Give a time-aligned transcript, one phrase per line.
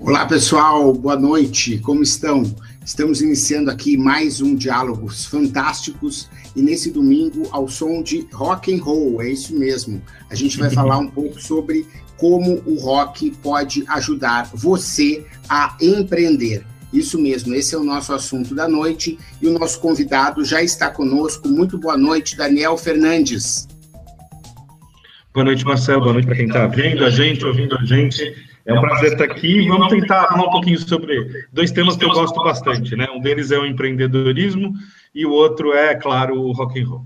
[0.00, 2.42] Olá, pessoal, boa noite, como estão?
[2.84, 8.82] Estamos iniciando aqui mais um Diálogos Fantásticos e nesse domingo ao som de rock and
[8.82, 10.02] roll, é isso mesmo.
[10.28, 16.66] A gente vai falar um pouco sobre como o rock pode ajudar você a empreender.
[16.92, 20.90] Isso mesmo, esse é o nosso assunto da noite e o nosso convidado já está
[20.90, 21.48] conosco.
[21.48, 23.66] Muito boa noite, Daniel Fernandes.
[25.32, 26.02] Boa noite, Marcelo.
[26.02, 28.53] Boa noite para quem está vendo a gente, ouvindo a gente.
[28.66, 29.68] É um prazer estar aqui.
[29.68, 33.06] Vamos tentar falar um pouquinho sobre dois temas que eu gosto bastante, né?
[33.14, 34.72] Um deles é o empreendedorismo
[35.14, 37.04] e o outro é, claro, o rock and roll.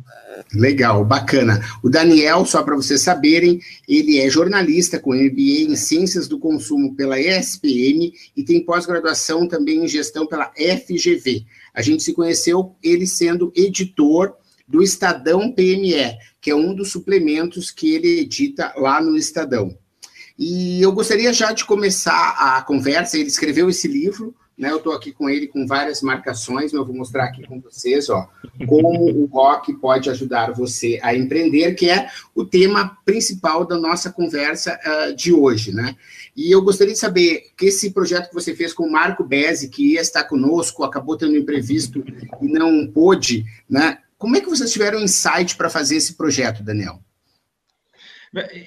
[0.54, 1.60] Legal, bacana.
[1.82, 3.58] O Daniel, só para vocês saberem,
[3.88, 9.84] ele é jornalista com MBA em Ciências do Consumo pela ESPM e tem pós-graduação também
[9.84, 11.44] em gestão pela FGV.
[11.74, 14.32] A gente se conheceu ele sendo editor
[14.66, 19.76] do Estadão PME, que é um dos suplementos que ele edita lá no Estadão.
[20.38, 23.18] E eu gostaria já de começar a conversa.
[23.18, 24.70] Ele escreveu esse livro, né?
[24.70, 26.72] Eu estou aqui com ele com várias marcações.
[26.72, 28.28] Eu vou mostrar aqui com vocês, ó,
[28.66, 34.12] como o rock pode ajudar você a empreender, que é o tema principal da nossa
[34.12, 35.96] conversa uh, de hoje, né?
[36.36, 39.68] E eu gostaria de saber que esse projeto que você fez com o Marco Bezzi,
[39.68, 42.04] que ia estar conosco, acabou tendo um imprevisto
[42.40, 43.98] e não pôde, né?
[44.16, 47.00] Como é que vocês tiveram insight para fazer esse projeto, Daniel?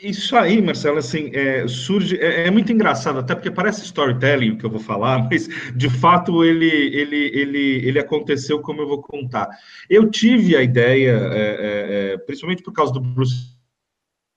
[0.01, 4.57] Isso aí, Marcelo, assim, é, surge, é, é, muito engraçado, até porque parece storytelling o
[4.57, 9.01] que eu vou falar, mas de fato ele, ele, ele, ele aconteceu como eu vou
[9.01, 9.49] contar.
[9.87, 13.55] Eu tive a ideia, é, é, é principalmente por causa do Bruce,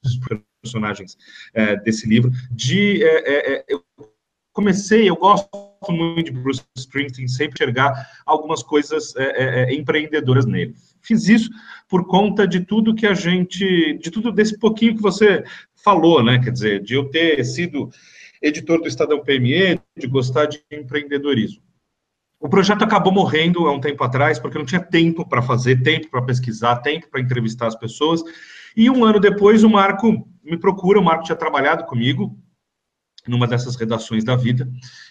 [0.03, 0.21] dos
[0.63, 1.17] personagens
[1.55, 3.01] é, desse livro, de
[3.67, 3.83] eu
[4.53, 5.49] comecei, eu gosto
[5.89, 9.15] muito de Bruce Springsteen, sempre enxergar algumas coisas
[9.71, 11.51] empreendedoras nele fiz isso
[11.89, 15.45] por conta de tudo que a gente, de tudo desse pouquinho que você
[15.77, 16.39] falou, né?
[16.43, 17.91] Quer dizer, de eu ter sido
[18.43, 21.63] editor do Estadão PME, de gostar de empreendedorismo.
[22.41, 26.11] O projeto acabou morrendo há um tempo atrás, porque não tinha tempo para fazer, tempo
[26.11, 28.23] para pesquisar, tempo para entrevistar as pessoas.
[28.77, 32.37] E um ano depois, o Marco me procura, o Marco tinha trabalhado comigo,
[33.27, 34.69] numa dessas redações da vida,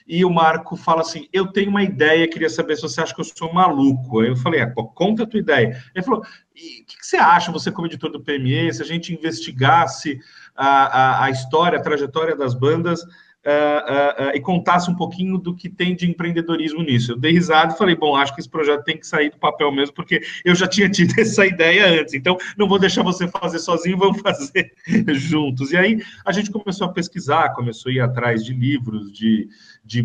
[0.08, 3.22] e o Marco fala assim: Eu tenho uma ideia, queria saber se você acha que
[3.22, 4.20] eu sou maluco.
[4.20, 5.82] Aí eu falei: é, conta a tua ideia.
[5.94, 9.14] Ele falou: O que, que, você acha, você, como editor do PME, se a gente
[9.14, 10.20] investigasse
[10.56, 13.02] a, a, a história, a trajetória das bandas
[13.46, 17.12] uh, uh, e contasse um pouquinho do que tem de empreendedorismo nisso.
[17.12, 19.72] Eu dei risada e falei, bom, acho que esse projeto tem que sair do papel
[19.72, 23.60] mesmo, porque eu já tinha tido essa ideia antes, então não vou deixar você fazer
[23.60, 24.74] sozinho, vamos fazer
[25.14, 25.72] juntos.
[25.72, 29.50] E aí a gente começou a pesquisar, começou a ir atrás de livros, de,
[29.84, 30.02] de,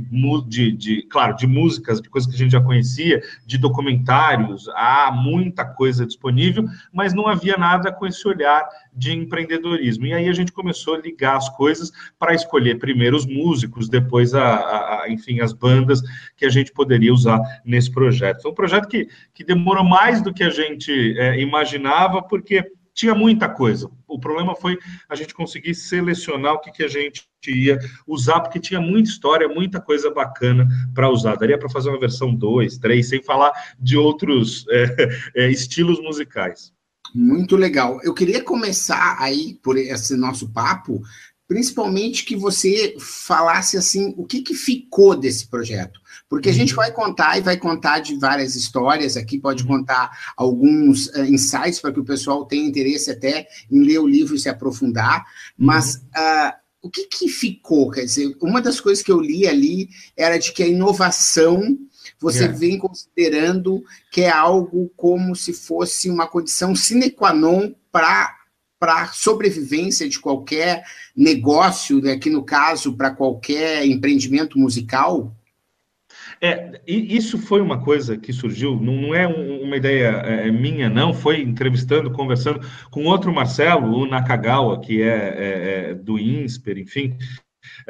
[0.47, 5.11] de, de, claro, de músicas, de coisas que a gente já conhecia, de documentários, há
[5.13, 10.07] muita coisa disponível, mas não havia nada com esse olhar de empreendedorismo.
[10.07, 14.35] E aí a gente começou a ligar as coisas para escolher primeiro os músicos, depois,
[14.35, 16.01] a, a, enfim, as bandas
[16.37, 18.43] que a gente poderia usar nesse projeto.
[18.43, 22.65] Foi um projeto que, que demorou mais do que a gente é, imaginava, porque
[22.99, 23.89] tinha muita coisa.
[24.09, 24.77] O problema foi
[25.09, 29.47] a gente conseguir selecionar o que, que a gente ia usar, porque tinha muita história,
[29.49, 31.37] muita coisa bacana para usar.
[31.37, 36.73] Daria para fazer uma versão 2, 3, sem falar de outros é, é, estilos musicais.
[37.15, 38.01] Muito legal.
[38.03, 41.01] Eu queria começar aí por esse nosso papo,
[41.49, 45.99] principalmente que você falasse assim, o que, que ficou desse projeto?
[46.29, 46.77] Porque a gente uhum.
[46.77, 49.69] vai contar e vai contar de várias histórias aqui, pode uhum.
[49.79, 54.37] contar alguns uh, insights para que o pessoal tenha interesse até em ler o livro
[54.37, 55.25] e se aprofundar,
[55.57, 57.91] mas uh, o que, que ficou?
[57.91, 61.79] Quer dizer, uma das coisas que eu li ali era de que a inovação
[62.21, 62.59] você yeah.
[62.59, 68.38] vem considerando que é algo como se fosse uma condição sine qua non para
[68.79, 70.85] para a sobrevivência de qualquer
[71.17, 75.35] negócio, né, aqui no caso, para qualquer empreendimento musical?
[76.41, 81.41] É, isso foi uma coisa que surgiu, não, é uma ideia é, minha, não, foi
[81.41, 87.17] entrevistando, conversando com outro Marcelo, o Nakagawa, que é, é, é do INSPER, enfim,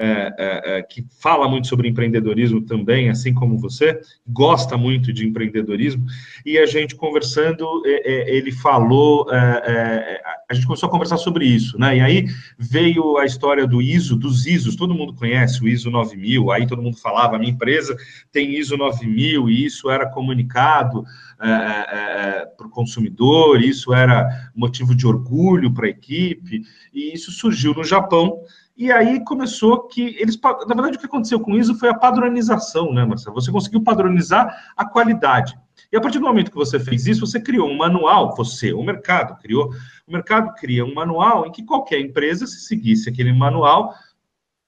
[0.00, 5.27] é, é, é, que fala muito sobre empreendedorismo também, assim como você, gosta muito de
[5.27, 6.06] empreendedorismo,
[6.47, 11.77] e a gente conversando, é, é, ele falou, a gente começou a conversar sobre isso,
[11.77, 11.97] né?
[11.97, 16.53] E aí veio a história do ISO, dos ISOs, todo mundo conhece o ISO 9000,
[16.53, 17.97] aí todo mundo falava, a minha empresa
[18.31, 21.05] tem ISO 9000, e isso era comunicado
[21.39, 26.62] para o consumidor, isso era motivo de orgulho para a equipe,
[26.94, 28.41] e isso surgiu no Japão,
[28.79, 30.41] e aí começou que eles.
[30.41, 33.35] Na verdade, o que aconteceu com isso foi a padronização, né, Marcelo?
[33.35, 35.59] Você conseguiu padronizar a qualidade.
[35.91, 38.83] E a partir do momento que você fez isso, você criou um manual, você, o
[38.85, 39.73] mercado, criou.
[40.07, 43.95] O mercado cria um manual em que qualquer empresa, se seguisse aquele manual,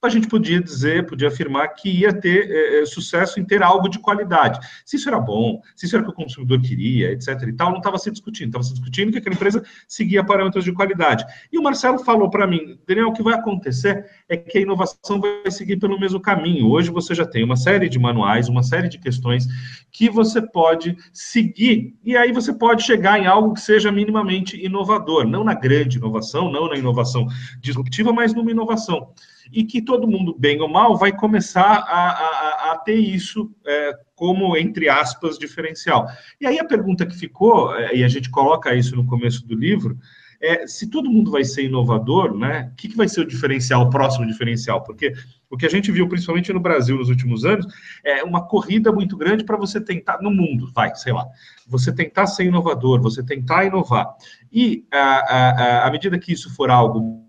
[0.01, 3.99] a gente podia dizer, podia afirmar que ia ter é, sucesso em ter algo de
[3.99, 4.59] qualidade.
[4.83, 7.27] Se isso era bom, se isso era o que o consumidor queria, etc.
[7.47, 10.73] e tal, não estava se discutindo, estava se discutindo que aquela empresa seguia parâmetros de
[10.73, 11.23] qualidade.
[11.51, 15.21] E o Marcelo falou para mim, Daniel, o que vai acontecer é que a inovação
[15.21, 16.67] vai seguir pelo mesmo caminho.
[16.67, 19.45] Hoje você já tem uma série de manuais, uma série de questões
[19.91, 25.27] que você pode seguir, e aí você pode chegar em algo que seja minimamente inovador,
[25.27, 27.27] não na grande inovação, não na inovação
[27.59, 29.13] disruptiva, mas numa inovação
[29.51, 33.93] e que todo mundo, bem ou mal, vai começar a, a, a ter isso é,
[34.15, 36.07] como, entre aspas, diferencial.
[36.39, 39.55] E aí a pergunta que ficou, é, e a gente coloca isso no começo do
[39.55, 39.97] livro,
[40.41, 42.71] é se todo mundo vai ser inovador, né?
[42.73, 44.81] O que, que vai ser o diferencial, o próximo diferencial?
[44.83, 45.13] Porque
[45.49, 47.67] o que a gente viu, principalmente no Brasil nos últimos anos,
[48.03, 51.27] é uma corrida muito grande para você tentar, no mundo, vai, sei lá,
[51.67, 54.15] você tentar ser inovador, você tentar inovar.
[54.51, 57.23] E à medida que isso for algo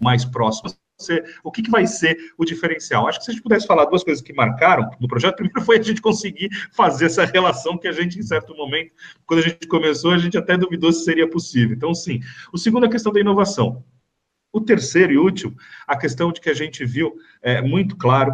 [0.00, 3.06] mais próximo ser, o que, que vai ser o diferencial?
[3.06, 5.78] Acho que se a gente pudesse falar duas coisas que marcaram no projeto, primeiro foi
[5.78, 8.92] a gente conseguir fazer essa relação que a gente, em certo momento,
[9.26, 11.76] quando a gente começou, a gente até duvidou se seria possível.
[11.76, 12.20] Então, sim.
[12.52, 13.84] O segundo é a questão da inovação.
[14.52, 15.54] O terceiro e último,
[15.86, 18.32] a questão de que a gente viu é, muito claro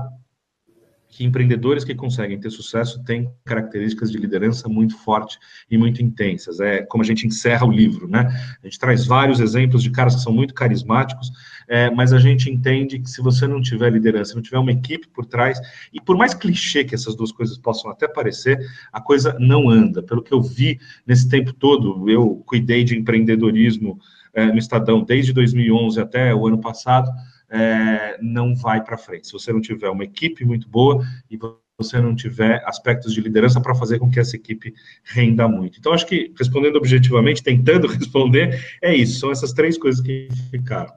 [1.15, 5.39] que empreendedores que conseguem ter sucesso têm características de liderança muito forte
[5.71, 6.59] e muito intensas.
[6.59, 8.27] É como a gente encerra o livro, né?
[8.61, 11.31] A gente traz vários exemplos de caras que são muito carismáticos,
[11.69, 15.07] é, mas a gente entende que se você não tiver liderança, não tiver uma equipe
[15.07, 15.61] por trás,
[15.93, 18.59] e por mais clichê que essas duas coisas possam até parecer,
[18.93, 20.03] a coisa não anda.
[20.03, 24.01] Pelo que eu vi nesse tempo todo, eu cuidei de empreendedorismo
[24.35, 27.09] é, no Estadão desde 2011 até o ano passado
[27.51, 29.27] é, não vai para frente.
[29.27, 31.39] Se você não tiver uma equipe muito boa e
[31.77, 35.79] você não tiver aspectos de liderança para fazer com que essa equipe renda muito.
[35.79, 40.93] Então, acho que, respondendo objetivamente, tentando responder, é isso, são essas três coisas que ficaram.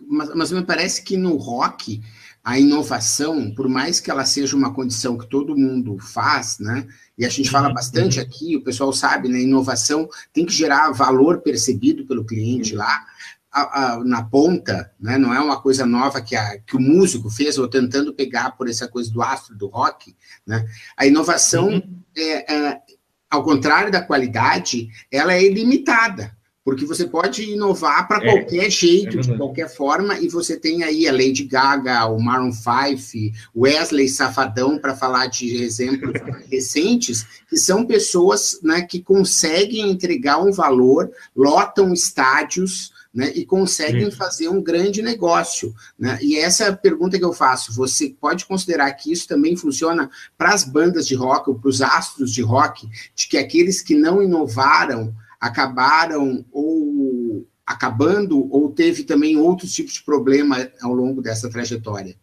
[0.00, 2.00] Mas, mas me parece que no rock,
[2.42, 6.86] a inovação, por mais que ela seja uma condição que todo mundo faz, né?
[7.18, 8.24] E a gente fala uhum, bastante uhum.
[8.24, 9.42] aqui, o pessoal sabe, né?
[9.42, 13.04] Inovação tem que gerar valor percebido pelo cliente lá,
[13.52, 15.18] a, a, na ponta, né?
[15.18, 18.68] não é uma coisa nova que, a, que o músico fez, ou tentando pegar por
[18.68, 20.14] essa coisa do astro do rock.
[20.46, 20.64] Né?
[20.96, 22.02] A inovação, uhum.
[22.16, 22.80] é, é,
[23.28, 29.18] ao contrário da qualidade, ela é ilimitada, porque você pode inovar para é, qualquer jeito,
[29.18, 34.08] é de qualquer forma, e você tem aí a Lady Gaga, o Maroon 5, Wesley
[34.08, 36.12] Safadão, para falar de exemplos
[36.48, 44.10] recentes, que são pessoas né, que conseguem entregar um valor, lotam estádios, né, e conseguem
[44.10, 44.16] Sim.
[44.16, 45.74] fazer um grande negócio.
[45.98, 46.18] Né?
[46.22, 50.10] E essa é a pergunta que eu faço: você pode considerar que isso também funciona
[50.38, 53.94] para as bandas de rock ou para os astros de rock, de que aqueles que
[53.94, 61.48] não inovaram acabaram ou acabando ou teve também outros tipos de problema ao longo dessa
[61.50, 62.16] trajetória?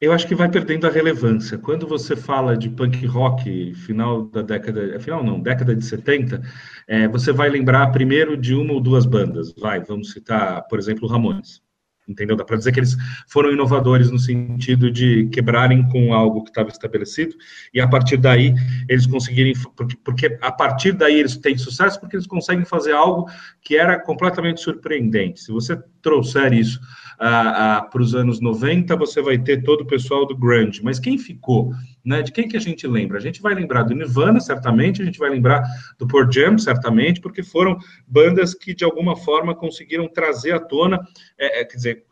[0.00, 1.58] Eu acho que vai perdendo a relevância.
[1.58, 6.40] Quando você fala de punk rock, final da década, final não, década de 70,
[6.88, 9.52] é, você vai lembrar primeiro de uma ou duas bandas.
[9.52, 11.62] Vai, vamos citar, por exemplo, Ramones.
[12.10, 12.34] Entendeu?
[12.34, 12.96] Dá para dizer que eles
[13.28, 17.36] foram inovadores no sentido de quebrarem com algo que estava estabelecido
[17.72, 18.52] e a partir daí
[18.88, 23.30] eles conseguirem, porque, porque a partir daí eles têm sucesso porque eles conseguem fazer algo
[23.62, 25.40] que era completamente surpreendente.
[25.40, 26.80] Se você trouxer isso
[27.16, 30.80] para os anos 90, você vai ter todo o pessoal do grunge.
[30.82, 31.72] Mas quem ficou?
[32.04, 32.22] Né?
[32.22, 33.18] De quem que a gente lembra?
[33.18, 35.62] A gente vai lembrar do Nirvana, certamente, a gente vai lembrar
[35.98, 41.00] do Pearl Jam, certamente, porque foram bandas que, de alguma forma, conseguiram trazer à tona,
[41.38, 42.04] é, é, quer dizer,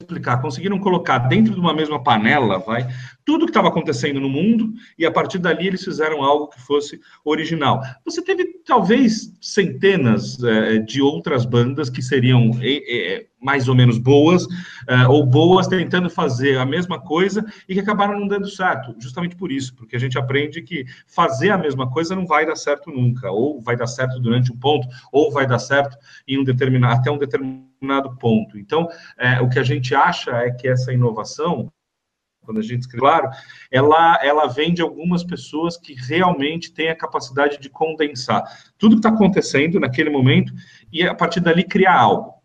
[0.00, 2.86] explicar, conseguiram colocar dentro de uma mesma panela, vai,
[3.26, 7.00] tudo que estava acontecendo no mundo e a partir dali eles fizeram algo que fosse
[7.24, 7.82] original.
[8.04, 13.98] Você teve talvez centenas é, de outras bandas que seriam é, é, mais ou menos
[13.98, 14.46] boas
[15.08, 19.50] ou boas tentando fazer a mesma coisa e que acabaram não dando certo, justamente por
[19.52, 23.30] isso, porque a gente aprende que fazer a mesma coisa não vai dar certo nunca,
[23.30, 27.10] ou vai dar certo durante um ponto, ou vai dar certo em um determinado até
[27.10, 28.58] um determinado ponto.
[28.58, 28.88] Então,
[29.42, 31.70] o que a gente acha é que essa inovação
[32.46, 33.28] quando a gente escreve, claro,
[33.70, 38.42] ela, ela vem de algumas pessoas que realmente têm a capacidade de condensar
[38.78, 40.52] tudo que está acontecendo naquele momento
[40.92, 42.36] e, a partir dali, criar algo.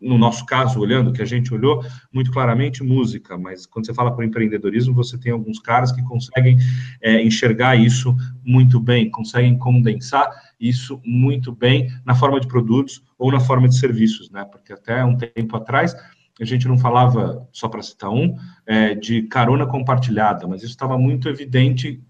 [0.00, 4.16] No nosso caso, olhando, que a gente olhou muito claramente, música, mas quando você fala
[4.16, 6.56] o empreendedorismo, você tem alguns caras que conseguem
[7.02, 13.32] é, enxergar isso muito bem, conseguem condensar isso muito bem na forma de produtos ou
[13.32, 14.44] na forma de serviços, né?
[14.44, 15.96] Porque até um tempo atrás
[16.42, 20.96] a gente não falava, só para citar um, é, de carona compartilhada, mas isso estava
[20.96, 22.00] muito evidente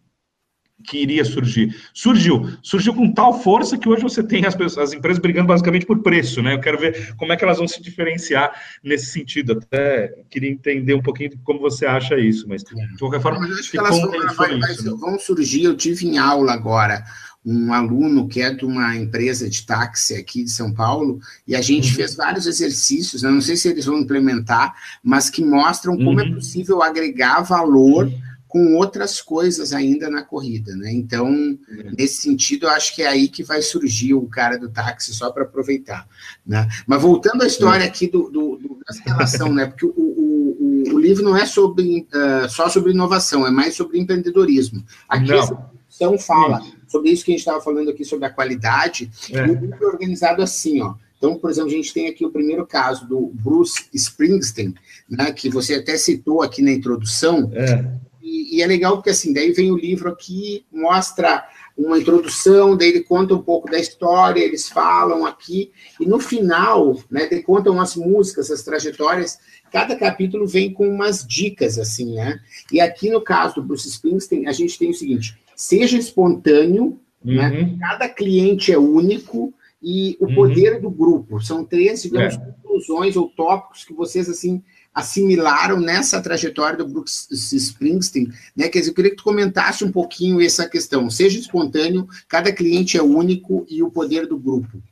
[0.84, 1.74] que iria surgir.
[1.92, 2.50] Surgiu.
[2.62, 6.02] Surgiu com tal força que hoje você tem as, pessoas, as empresas brigando basicamente por
[6.02, 6.54] preço, né?
[6.54, 9.52] Eu quero ver como é que elas vão se diferenciar nesse sentido.
[9.52, 13.58] Até queria entender um pouquinho de como você acha isso, mas de qualquer forma, mas
[13.58, 14.68] acho que elas vão, vai, vai, né?
[14.98, 15.64] vão surgir.
[15.64, 17.02] Eu tive em aula agora
[17.50, 21.62] um aluno que é de uma empresa de táxi aqui de São Paulo, e a
[21.62, 21.96] gente uhum.
[21.96, 23.30] fez vários exercícios, né?
[23.30, 26.34] não sei se eles vão implementar, mas que mostram como é uhum.
[26.34, 30.90] possível agregar valor uhum com outras coisas ainda na corrida, né?
[30.90, 31.58] Então, uhum.
[31.96, 35.30] nesse sentido, eu acho que é aí que vai surgir o cara do táxi só
[35.30, 36.08] para aproveitar,
[36.46, 36.66] né?
[36.86, 39.66] Mas voltando à história aqui do, do, do dessa relação, né?
[39.66, 43.98] Porque o, o, o, livro não é sobre uh, só sobre inovação, é mais sobre
[43.98, 44.82] empreendedorismo.
[45.06, 45.77] Aqui não.
[45.98, 49.10] Produção fala sobre isso que a gente estava falando aqui sobre a qualidade.
[49.32, 49.46] É.
[49.46, 50.94] E o livro é organizado assim, ó.
[51.16, 54.72] Então, por exemplo, a gente tem aqui o primeiro caso do Bruce Springsteen,
[55.10, 57.50] né, que você até citou aqui na introdução.
[57.52, 62.88] É e, é legal porque assim, daí vem o livro aqui, mostra uma introdução, daí
[62.88, 67.80] ele conta um pouco da história, eles falam aqui, e no final, né, ele contam
[67.80, 69.38] as músicas, as trajetórias,
[69.72, 72.40] cada capítulo vem com umas dicas, assim, né?
[72.72, 77.48] E aqui no caso do Bruce Springsteen, a gente tem o seguinte, seja espontâneo, né?
[77.48, 77.66] uhum.
[77.66, 77.76] né?
[77.80, 80.34] cada cliente é único, e o uhum.
[80.34, 82.38] poder do grupo, são três, digamos, é.
[82.38, 84.62] conclusões ou tópicos que vocês, assim,
[84.94, 88.68] assimilaram nessa trajetória do Bruce Springsteen, né?
[88.68, 91.08] Quer dizer, eu queria que tu comentasse um pouquinho essa questão.
[91.10, 94.82] Seja espontâneo, cada cliente é único e o poder do grupo.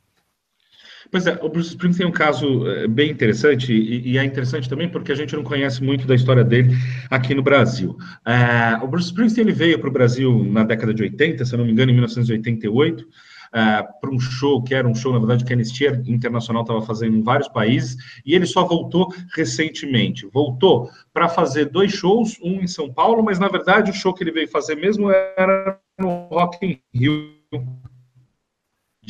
[1.11, 4.67] Pois é, o Bruce Springsteen é um caso eh, bem interessante, e, e, é interessante
[4.67, 6.75] também porque a gente não conhece muito da história dele
[7.09, 7.97] aqui no Brasil.
[8.25, 11.59] É, o Bruce Springsteen ele veio para o Brasil na década de 80, se eu
[11.59, 15.45] não me engano, em 1988, uh, para um show, que era um show, na verdade,
[15.45, 20.27] que a Anistia Internacional estava fazendo em vários países, e ele só voltou recentemente.
[20.27, 24.23] Voltou para fazer dois shows, um em São Paulo, mas na verdade o show que
[24.23, 27.37] ele veio fazer mesmo era no Rock in Rio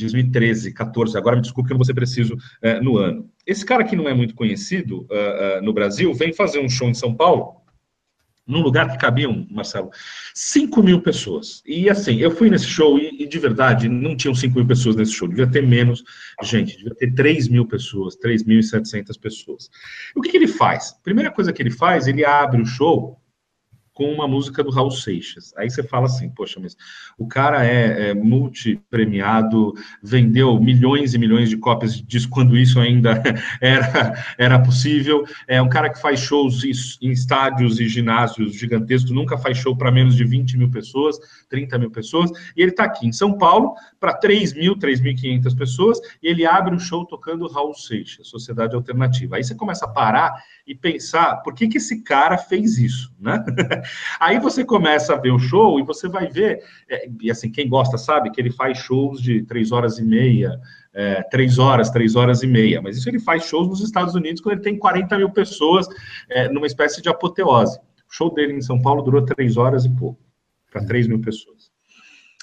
[0.04, 3.28] 2013, 14, agora me desculpe que eu vou ser preciso uh, no ano.
[3.46, 6.88] Esse cara que não é muito conhecido uh, uh, no Brasil vem fazer um show
[6.88, 7.58] em São Paulo
[8.48, 9.90] num lugar que cabiam, Marcelo,
[10.34, 11.62] 5 mil pessoas.
[11.66, 14.96] E assim, eu fui nesse show e, e, de verdade não tinham 5 mil pessoas
[14.96, 16.02] nesse show, devia ter menos
[16.42, 19.68] gente, devia ter 3 mil pessoas, 3.700 pessoas.
[20.16, 20.92] O que, que ele faz?
[21.04, 23.20] Primeira coisa que ele faz, ele abre o show
[23.98, 25.52] com uma música do Raul Seixas.
[25.56, 26.76] Aí você fala assim, poxa, mas
[27.18, 33.20] o cara é, é multi-premiado, vendeu milhões e milhões de cópias disso quando isso ainda
[33.60, 35.24] era, era possível.
[35.48, 36.62] É um cara que faz shows
[37.02, 41.76] em estádios e ginásios gigantescos, nunca faz show para menos de 20 mil pessoas, 30
[41.76, 46.28] mil pessoas, e ele está aqui em São Paulo para 3 mil, 3.500 pessoas, e
[46.28, 49.34] ele abre um show tocando Raul Seixas, Sociedade Alternativa.
[49.34, 53.44] Aí você começa a parar e pensar por que, que esse cara fez isso, né?
[54.18, 57.68] Aí você começa a ver o show e você vai ver, é, e assim, quem
[57.68, 60.58] gosta sabe que ele faz shows de três horas e meia,
[60.92, 64.40] é, três horas, três horas e meia, mas isso ele faz shows nos Estados Unidos
[64.40, 65.86] quando ele tem 40 mil pessoas
[66.28, 67.78] é, numa espécie de apoteose.
[67.78, 70.20] O show dele em São Paulo durou três horas e pouco,
[70.70, 71.70] para três mil pessoas.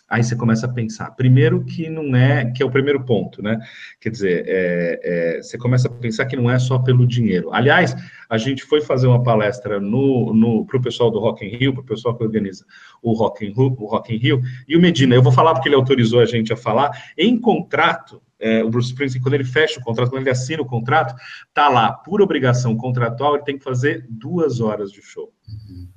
[0.07, 1.11] Aí você começa a pensar.
[1.11, 3.59] Primeiro que não é, que é o primeiro ponto, né?
[3.99, 7.51] Quer dizer, é, é, você começa a pensar que não é só pelo dinheiro.
[7.51, 7.95] Aliás,
[8.29, 11.73] a gente foi fazer uma palestra no, no para o pessoal do Rock in Rio,
[11.73, 12.65] para o pessoal que organiza
[13.01, 15.67] o Rock in Rio, o Rock in Rio, e o Medina, eu vou falar porque
[15.67, 19.79] ele autorizou a gente a falar, em contrato, é, o Bruce Springsteen, quando ele fecha
[19.79, 21.15] o contrato, quando ele assina o contrato,
[21.53, 25.34] tá lá, por obrigação contratual, ele tem que fazer duas horas de show.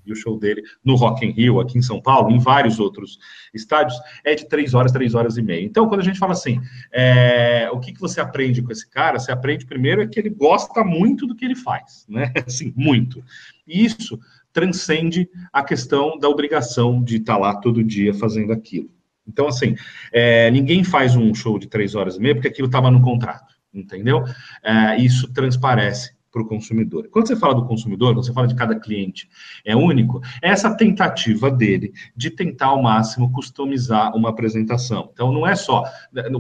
[0.05, 3.19] E o show dele no Rock in Rio, aqui em São Paulo, em vários outros
[3.53, 5.65] estádios, é de três horas, três horas e meia.
[5.65, 6.61] Então, quando a gente fala assim,
[6.93, 9.19] é, o que, que você aprende com esse cara?
[9.19, 12.33] Você aprende primeiro é que ele gosta muito do que ele faz, né?
[12.47, 13.23] Assim, muito.
[13.67, 14.19] E isso
[14.53, 18.91] transcende a questão da obrigação de estar lá todo dia fazendo aquilo.
[19.27, 19.77] Então, assim,
[20.11, 23.55] é, ninguém faz um show de três horas e meia porque aquilo estava no contrato,
[23.73, 24.25] entendeu?
[24.65, 27.09] É, isso transparece para o consumidor.
[27.11, 29.29] Quando você fala do consumidor, quando você fala de cada cliente
[29.65, 35.11] é único, é essa tentativa dele de tentar ao máximo customizar uma apresentação.
[35.13, 35.83] Então, não é só.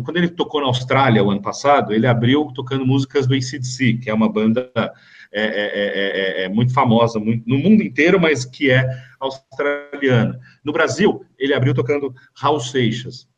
[0.05, 4.11] Quando ele tocou na Austrália o ano passado, ele abriu tocando músicas do ACDC, que
[4.11, 4.71] é uma banda
[5.33, 8.89] é, é, é, muito famosa muito, no mundo inteiro, mas que é
[9.21, 10.39] australiana.
[10.65, 13.29] No Brasil, ele abriu tocando Raul Seixas.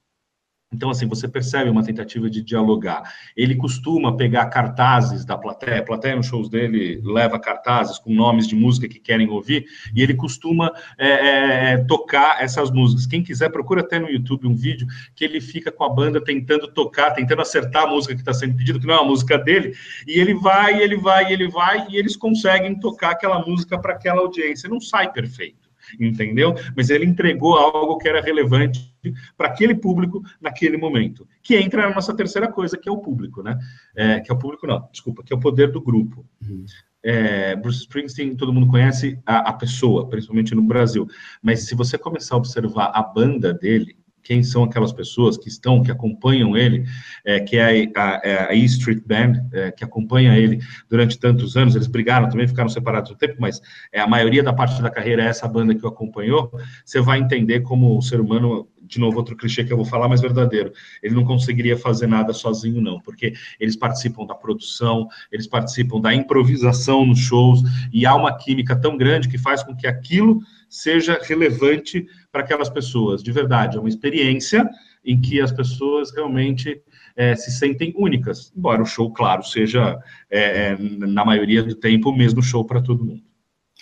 [0.72, 3.02] Então, assim, você percebe uma tentativa de dialogar.
[3.36, 8.46] Ele costuma pegar cartazes da plateia, a plateia nos shows dele leva cartazes com nomes
[8.46, 13.04] de música que querem ouvir, e ele costuma é, é, tocar essas músicas.
[13.04, 14.86] Quem quiser, procura até no YouTube um vídeo
[15.16, 18.56] que ele fica com a banda tentando tocar, tentando acertar a música que está sendo
[18.56, 19.74] pedida, que não é uma música dele,
[20.06, 24.20] e ele vai, ele vai, ele vai, e eles conseguem tocar aquela música para aquela
[24.20, 24.68] audiência.
[24.68, 26.54] Não sai perfeito entendeu?
[26.76, 28.94] Mas ele entregou algo que era relevante
[29.36, 33.42] para aquele público naquele momento, que entra na nossa terceira coisa, que é o público,
[33.42, 33.58] né?
[33.96, 36.26] É, que é o público, não, desculpa, que é o poder do grupo.
[36.42, 36.64] Uhum.
[37.02, 41.06] É, Bruce Springsteen, todo mundo conhece a, a, pessoa, principalmente no Brasil,
[41.42, 45.82] mas se você começar a observar a banda dele, quem são aquelas pessoas que estão,
[45.82, 46.84] que acompanham ele,
[47.24, 51.18] é, que é a, a, é a, E Street Band, é, que acompanha ele durante
[51.18, 53.60] tantos anos, eles brigaram também, ficaram separados no tempo, mas
[53.92, 56.50] é, a maioria da parte da carreira é essa banda que o acompanhou,
[56.84, 60.08] você vai entender como o ser humano de novo, outro clichê que eu vou falar,
[60.08, 60.72] mas verdadeiro.
[61.00, 66.12] Ele não conseguiria fazer nada sozinho, não, porque eles participam da produção, eles participam da
[66.12, 67.62] improvisação nos shows,
[67.92, 72.68] e há uma química tão grande que faz com que aquilo seja relevante para aquelas
[72.68, 73.22] pessoas.
[73.22, 74.68] De verdade, é uma experiência
[75.04, 76.80] em que as pessoas realmente
[77.16, 79.98] é, se sentem únicas, embora o show, claro, seja,
[80.30, 83.29] é, é na maioria do tempo, o mesmo show para todo mundo.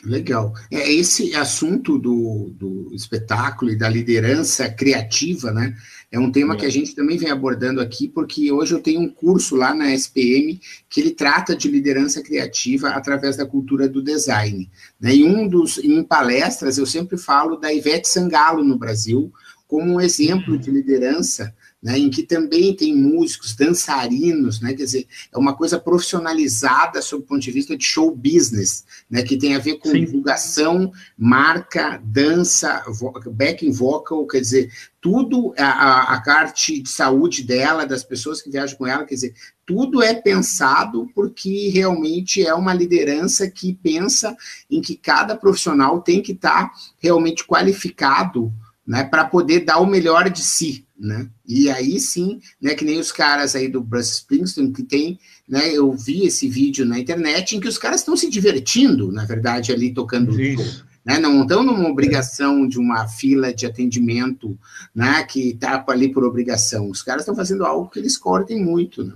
[0.05, 0.55] Legal.
[0.71, 5.77] É esse assunto do, do espetáculo e da liderança criativa, né?
[6.11, 6.57] É um tema é.
[6.57, 9.93] que a gente também vem abordando aqui, porque hoje eu tenho um curso lá na
[9.93, 14.71] SPM que ele trata de liderança criativa através da cultura do design.
[15.01, 15.17] Né?
[15.17, 19.33] E um dos, em palestras, eu sempre falo da Ivete Sangalo no Brasil,
[19.67, 20.59] como um exemplo hum.
[20.59, 21.53] de liderança
[21.83, 27.23] né, em que também tem músicos, dançarinos, né, quer dizer, é uma coisa profissionalizada sob
[27.23, 30.01] o ponto de vista de show business, né, que tem a ver com Sim.
[30.01, 32.85] divulgação, marca, dança,
[33.31, 38.77] backing vocal, quer dizer, tudo, a, a parte de saúde dela, das pessoas que viajam
[38.77, 44.37] com ela, quer dizer, tudo é pensado porque realmente é uma liderança que pensa
[44.69, 48.53] em que cada profissional tem que estar realmente qualificado
[48.89, 51.29] né, para poder dar o melhor de si, né?
[51.47, 55.71] E aí sim, né, que nem os caras aí do Bruce Springsteen, que tem, né,
[55.71, 59.73] eu vi esse vídeo na internet em que os caras estão se divertindo, na verdade,
[59.73, 60.87] ali tocando Isso.
[61.05, 64.59] Né, não estão numa obrigação de uma fila de atendimento,
[64.95, 66.89] né, que está ali por obrigação.
[66.89, 69.13] Os caras estão fazendo algo que eles cortem muito, né?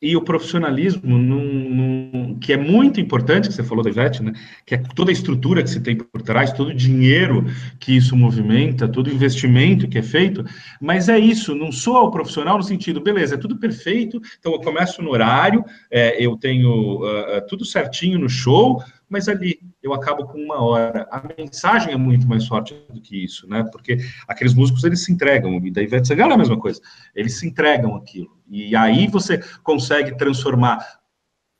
[0.00, 4.32] E o profissionalismo, num, num, que é muito importante, que você falou da Ivete, né?
[4.66, 7.46] que é toda a estrutura que se tem por trás, todo o dinheiro
[7.80, 10.44] que isso movimenta, todo o investimento que é feito,
[10.80, 14.60] mas é isso, não sou o profissional no sentido, beleza, é tudo perfeito, então eu
[14.60, 20.26] começo no horário, é, eu tenho uh, tudo certinho no show, mas ali eu acabo
[20.26, 21.06] com uma hora.
[21.10, 23.64] A mensagem é muito mais forte do que isso, né?
[23.70, 26.80] Porque aqueles músicos, eles se entregam, e da Ivete Sangalo é a mesma coisa,
[27.14, 28.36] eles se entregam aquilo.
[28.48, 30.76] E aí você consegue transformar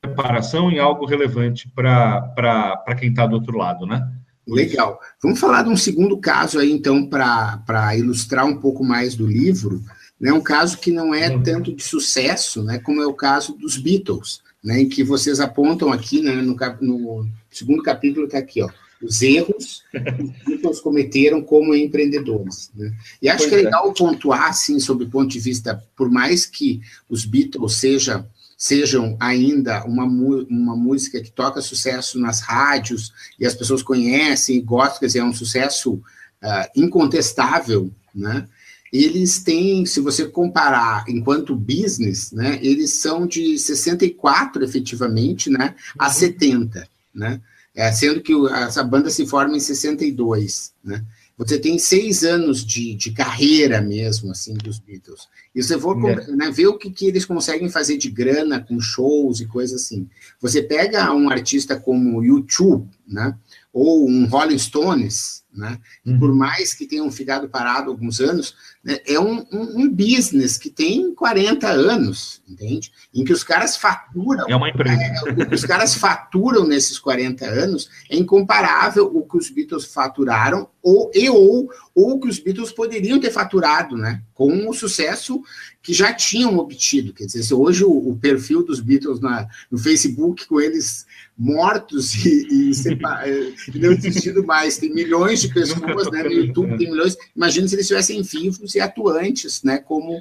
[0.03, 4.05] a preparação em algo relevante para quem está do outro lado, né?
[4.45, 4.99] Legal.
[5.21, 9.81] Vamos falar de um segundo caso aí, então, para ilustrar um pouco mais do livro,
[10.19, 10.31] né?
[10.31, 12.79] Um caso que não é tanto de sucesso, né?
[12.79, 17.29] Como é o caso dos Beatles né, em que vocês apontam aqui, né, no, no
[17.49, 18.69] segundo capítulo está aqui, ó,
[19.01, 22.71] os erros que os Beatles cometeram como empreendedores.
[22.75, 22.93] Né?
[23.21, 23.93] E acho pois que é legal é.
[23.93, 29.85] pontuar, assim, sob o ponto de vista, por mais que os Beatles seja, sejam ainda
[29.85, 35.05] uma, uma música que toca sucesso nas rádios e as pessoas conhecem e gostam, quer
[35.07, 38.47] dizer, é um sucesso uh, incontestável, né?
[38.91, 46.09] Eles têm, se você comparar enquanto business, né, eles são de 64 efetivamente, né, a
[46.09, 46.85] 70, uhum.
[47.13, 47.41] né,
[47.75, 51.03] é, sendo que essa banda se forma em 62, né.
[51.37, 55.27] Você tem seis anos de, de carreira mesmo, assim, dos Beatles.
[55.53, 56.31] E você for é.
[56.31, 60.09] né, ver o que, que eles conseguem fazer de grana com shows e coisas assim.
[60.41, 63.37] Você pega um artista como YouTube, né,
[63.71, 65.79] ou um Rolling Stones, né?
[66.05, 66.19] Uhum.
[66.19, 70.69] Por mais que tenham ficado parado alguns anos, né, é um, um, um, business que
[70.69, 72.91] tem 40 anos, entende?
[73.13, 74.45] Em que os caras faturam.
[74.47, 74.95] É uma empresa.
[74.95, 79.85] Né, o que os caras faturam nesses 40 anos é incomparável o que os Beatles
[79.85, 84.21] faturaram ou, e ou, ou que os Beatles poderiam ter faturado, né?
[84.33, 85.41] Com o sucesso
[85.81, 87.13] que já tinham obtido.
[87.13, 91.05] Quer dizer, se hoje o, o perfil dos Beatles na, no Facebook, com eles
[91.37, 92.71] mortos e, e,
[93.73, 97.17] e não existindo mais, tem milhões de pessoas né, no YouTube, tem milhões.
[97.35, 99.77] Imagina se eles estivessem vivos e atuantes, né?
[99.77, 100.17] Como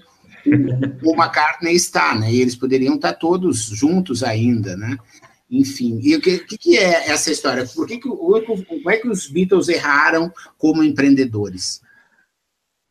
[0.47, 2.33] o, o McCartney está, né?
[2.33, 4.97] E eles poderiam estar todos juntos ainda, né?
[5.51, 7.65] Enfim, e o que, que, é essa história?
[7.67, 11.81] Por que, que como é que os Beatles erraram como empreendedores?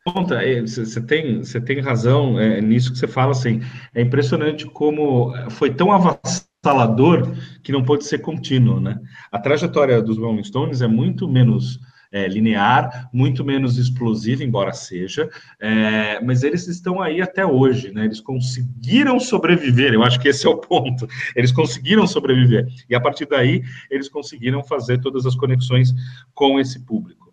[0.05, 3.59] Conta, você tem, você tem razão é, nisso que você fala, assim,
[3.93, 8.99] é impressionante como foi tão avassalador que não pode ser contínuo, né?
[9.31, 11.79] A trajetória dos Rolling Stones é muito menos
[12.15, 18.05] é, linear, muito menos explosiva, embora seja, é, mas eles estão aí até hoje, né?
[18.05, 21.05] Eles conseguiram sobreviver, eu acho que esse é o ponto.
[21.35, 22.67] Eles conseguiram sobreviver.
[22.89, 25.93] E a partir daí, eles conseguiram fazer todas as conexões
[26.33, 27.25] com esse público.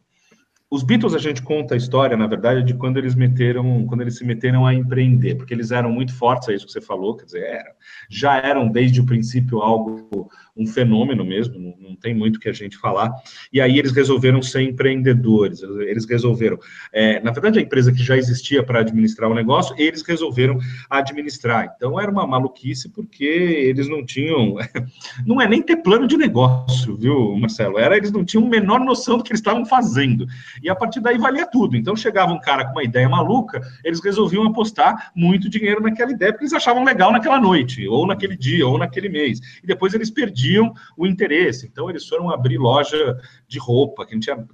[0.68, 4.16] Os Beatles, a gente conta a história, na verdade, de quando eles meteram, quando eles
[4.16, 7.27] se meteram a empreender, porque eles eram muito fortes, é isso que você falou, quer
[7.27, 7.73] dizer, era,
[8.09, 12.52] já eram desde o princípio algo um fenômeno mesmo, não, não, tem muito que a
[12.52, 13.10] gente falar.
[13.52, 16.58] E aí eles resolveram ser empreendedores, eles resolveram.
[16.92, 20.58] É, na verdade, a empresa que já existia para administrar o negócio, eles resolveram
[20.90, 21.72] administrar.
[21.74, 24.56] Então era uma maluquice porque eles não tinham.
[25.26, 27.78] Não é nem ter plano de negócio, viu, Marcelo?
[27.78, 30.26] Era eles não tinham a menor noção do que eles estavam fazendo.
[30.62, 31.76] E a partir daí valia tudo.
[31.76, 36.32] Então chegava um cara com uma ideia maluca, eles resolviam apostar muito dinheiro naquela ideia,
[36.32, 39.40] porque eles achavam legal naquela noite, ou naquele dia, ou naquele mês.
[39.62, 41.66] E depois eles perdiam perdiam o interesse.
[41.66, 44.46] Então, eles foram abrir loja de roupa, que tinha.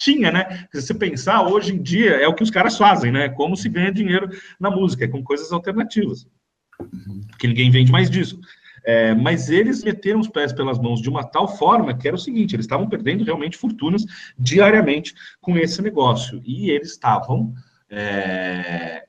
[0.00, 0.68] Tinha, né?
[0.72, 3.28] Se você pensar, hoje em dia é o que os caras fazem, né?
[3.28, 4.28] Como se ganha dinheiro
[4.60, 6.24] na música, é com coisas alternativas.
[7.28, 8.38] Porque ninguém vende mais disso.
[8.84, 12.20] É, mas eles meteram os pés pelas mãos de uma tal forma que era o
[12.20, 14.04] seguinte: eles estavam perdendo realmente fortunas
[14.38, 16.40] diariamente com esse negócio.
[16.44, 17.52] E eles estavam
[17.90, 19.07] é,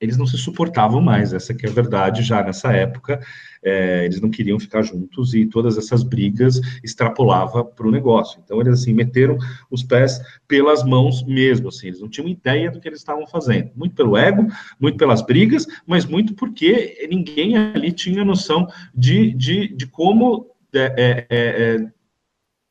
[0.00, 3.20] eles não se suportavam mais, essa que é a verdade já nessa época,
[3.62, 8.40] é, eles não queriam ficar juntos e todas essas brigas extrapolava para o negócio.
[8.42, 9.36] Então eles assim meteram
[9.70, 13.70] os pés pelas mãos mesmo, assim, eles não tinham ideia do que eles estavam fazendo,
[13.76, 14.46] muito pelo ego,
[14.80, 20.94] muito pelas brigas, mas muito porque ninguém ali tinha noção de, de, de como é,
[20.96, 21.92] é, é, é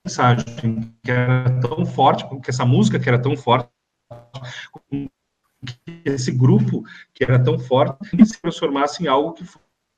[0.06, 0.46] mensagem
[1.04, 3.70] que era tão forte, que essa música que era tão forte,
[6.06, 9.44] esse grupo que era tão forte se transformasse em algo que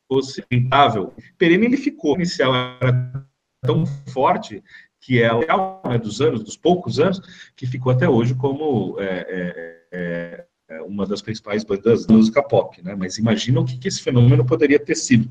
[0.08, 1.14] fosse rentável.
[1.38, 3.26] Perene ele ficou inicial era
[3.62, 4.64] tão forte
[5.00, 5.40] que é o
[5.88, 7.20] né, dos anos, dos poucos anos,
[7.56, 12.82] que ficou até hoje como é, é, é uma das principais bandas da música pop,
[12.84, 12.94] né?
[12.96, 15.28] Mas imagina o que, que esse fenômeno poderia ter sido,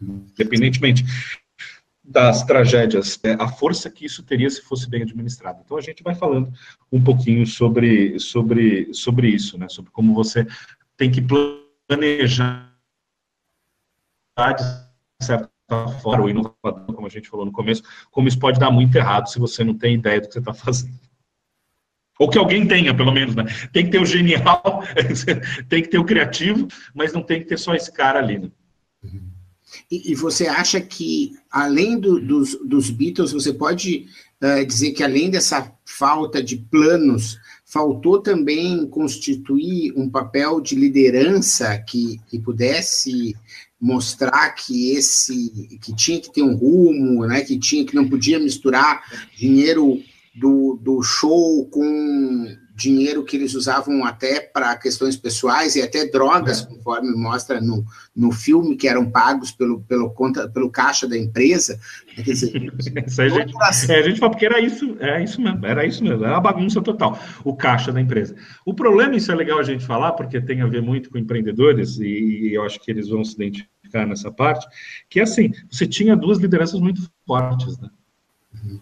[0.00, 1.04] independentemente
[2.04, 5.62] das tragédias, é, a força que isso teria se fosse bem administrado.
[5.64, 6.52] Então a gente vai falando
[6.90, 9.68] um pouquinho sobre, sobre, sobre isso, né?
[9.68, 10.46] Sobre como você
[10.96, 11.24] tem que
[11.88, 12.72] planejar
[15.18, 15.50] de certa
[16.02, 19.28] forma, o inovador, como a gente falou no começo, como isso pode dar muito errado
[19.28, 21.00] se você não tem ideia do que você está fazendo.
[22.18, 23.44] Ou que alguém tenha, pelo menos, né?
[23.72, 24.82] Tem que ter o genial,
[25.68, 28.50] tem que ter o criativo, mas não tem que ter só esse cara ali, né?
[29.02, 29.31] Uhum.
[29.90, 34.06] E, e você acha que, além do, dos, dos, Beatles, você pode
[34.42, 41.78] uh, dizer que, além dessa falta de planos, faltou também constituir um papel de liderança
[41.78, 43.34] que, que pudesse
[43.80, 48.38] mostrar que esse que tinha que ter um rumo, né, que tinha que não podia
[48.38, 49.02] misturar
[49.36, 50.00] dinheiro
[50.34, 56.62] do, do show com dinheiro que eles usavam até para questões pessoais e até drogas,
[56.62, 56.66] é.
[56.66, 61.78] conforme mostra no, no filme, que eram pagos pelo, pelo, conta, pelo caixa da empresa.
[62.14, 62.72] Quer dizer,
[63.06, 63.54] isso a, gente,
[63.88, 66.40] é, a gente fala porque era isso, é isso mesmo, era isso mesmo, era uma
[66.40, 68.34] bagunça total, o caixa da empresa.
[68.66, 71.98] O problema, isso é legal a gente falar, porque tem a ver muito com empreendedores,
[71.98, 74.66] e, e eu acho que eles vão se identificar nessa parte,
[75.08, 77.88] que é assim, você tinha duas lideranças muito fortes, né?
[78.54, 78.80] Uhum.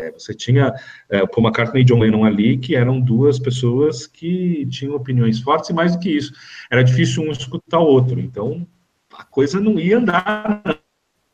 [0.00, 0.74] É, você tinha
[1.08, 5.70] é, Paul McCartney e John Lennon ali, que eram duas pessoas que tinham opiniões fortes,
[5.70, 6.32] e mais do que isso,
[6.70, 8.66] era difícil um escutar o outro, então
[9.12, 10.62] a coisa não ia andar,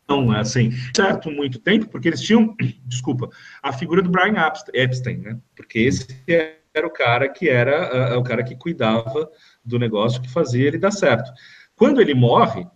[0.08, 3.28] não, assim, certo, muito tempo, porque eles tinham, desculpa,
[3.62, 4.34] a figura do Brian
[4.74, 6.06] Epstein, né, porque esse
[6.74, 9.30] era o cara que era uh, o cara que cuidava
[9.64, 11.32] do negócio, que fazia ele dar certo.
[11.74, 12.66] Quando ele morre,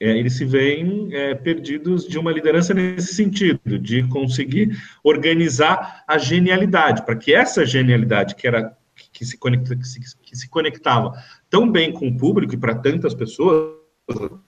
[0.00, 6.18] é, eles se veem é, perdidos de uma liderança nesse sentido, de conseguir organizar a
[6.18, 8.76] genialidade, para que essa genialidade que era
[9.12, 11.12] que se, conecta, que, se, que se conectava
[11.50, 13.74] tão bem com o público e para tantas pessoas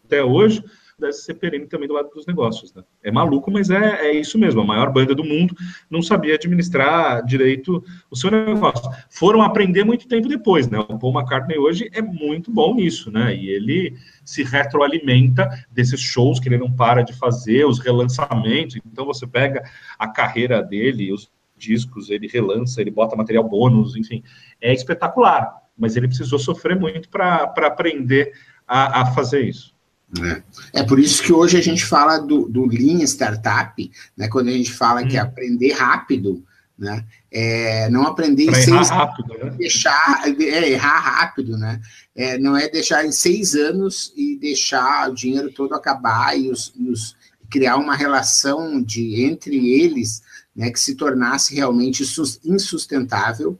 [0.04, 0.62] até hoje,
[0.98, 2.74] deve ser perene também do lado dos negócios.
[2.74, 2.82] Né?
[3.02, 4.60] É maluco, mas é, é isso mesmo.
[4.60, 5.54] A maior banda do mundo
[5.88, 8.90] não sabia administrar direito o seu negócio.
[9.08, 10.68] Foram aprender muito tempo depois.
[10.68, 10.78] Né?
[10.78, 13.34] O Paul McCartney hoje é muito bom nisso, né?
[13.34, 18.76] E ele se retroalimenta desses shows que ele não para de fazer, os relançamentos.
[18.76, 19.62] Então você pega
[19.98, 24.22] a carreira dele, os discos, ele relança, ele bota material bônus, enfim,
[24.60, 25.62] é espetacular.
[25.76, 28.32] Mas ele precisou sofrer muito para aprender
[28.66, 29.77] a, a fazer isso.
[30.22, 30.80] É.
[30.80, 34.28] é por isso que hoje a gente fala do, do Lean Startup, né?
[34.28, 35.08] Quando a gente fala hum.
[35.08, 35.26] que é hum.
[35.26, 36.42] aprender rápido,
[36.78, 37.04] né?
[37.30, 39.50] É, não aprender pra em seis rápido, né?
[39.50, 41.80] deixar é, errar rápido, né?
[42.16, 46.72] É, não é deixar em seis anos e deixar o dinheiro todo acabar e os,
[46.74, 47.16] os
[47.50, 50.22] criar uma relação de entre eles,
[50.54, 52.02] né, que se tornasse realmente
[52.44, 53.58] insustentável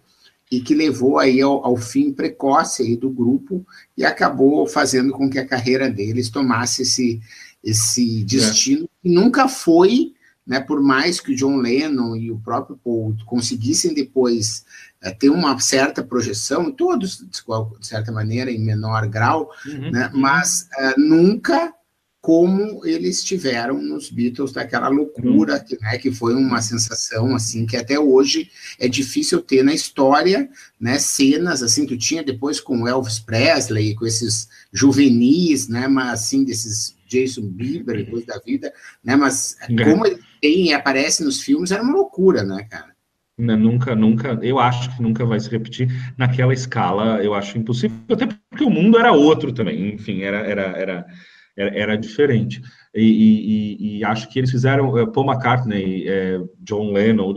[0.50, 5.28] e que levou aí ao, ao, fim precoce aí do grupo e acabou fazendo com
[5.28, 7.20] que a carreira deles tomasse esse,
[7.62, 8.88] esse destino é.
[9.02, 10.14] que nunca foi,
[10.46, 14.64] né, por mais que o John Lennon e o próprio Paul conseguissem depois
[15.02, 19.90] é, ter uma certa projeção, todos, de certa maneira, em menor grau, uhum.
[19.90, 21.74] né, mas é, nunca
[22.28, 25.64] como eles tiveram nos Beatles, daquela loucura, uhum.
[25.64, 30.46] que, né, que foi uma sensação, assim, que até hoje é difícil ter na história,
[30.78, 36.44] né, cenas, assim, tu tinha depois com Elvis Presley, com esses juvenis, né, mas, assim,
[36.44, 39.84] desses Jason Bieber, depois da vida, né, mas é.
[39.84, 42.92] como ele tem e aparece nos filmes, era uma loucura, né, cara?
[43.38, 45.88] Nunca, nunca, eu acho que nunca vai se repetir
[46.18, 50.62] naquela escala, eu acho impossível, até porque o mundo era outro também, enfim, era, era,
[50.76, 51.06] era
[51.58, 52.62] era, era diferente.
[52.94, 57.34] E, e, e, acho que eles fizeram uh, Paul McCartney, uh, John Lennon,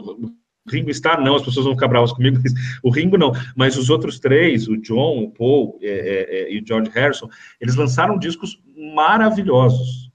[0.67, 2.37] Ringo Starr não, as pessoas vão ficar bravas comigo,
[2.83, 6.65] o Ringo não, mas os outros três, o John, o Paul é, é, e o
[6.65, 7.27] George Harrison,
[7.59, 8.61] eles lançaram discos
[8.95, 10.11] maravilhosos,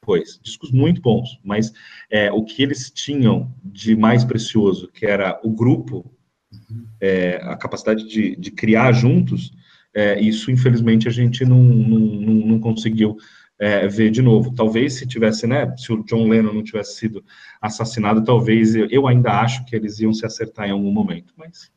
[0.00, 1.72] pois, discos muito bons, mas
[2.08, 6.08] é, o que eles tinham de mais precioso, que era o grupo,
[7.00, 9.52] é, a capacidade de, de criar juntos,
[9.96, 11.98] é, isso, infelizmente, a gente não, não,
[12.46, 13.16] não conseguiu
[13.58, 14.54] é, ver de novo.
[14.54, 17.24] Talvez se tivesse, né, se o John Lennon não tivesse sido
[17.62, 21.74] assassinado, talvez eu, ainda acho que eles iam se acertar em algum momento, mas